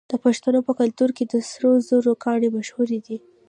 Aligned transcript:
د 0.11 0.13
پښتنو 0.23 0.59
په 0.67 0.73
کلتور 0.79 1.09
کې 1.17 1.23
د 1.27 1.33
سرو 1.49 1.71
زرو 1.87 2.11
ګاڼې 2.23 2.49
مشهورې 2.57 2.99
دي. 3.05 3.17